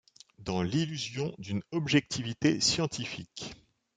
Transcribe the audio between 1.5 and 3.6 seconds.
objectivité scientifique.